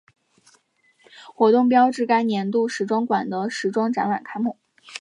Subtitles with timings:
[1.35, 4.57] 活动标志该年度时装馆的时装展览开幕。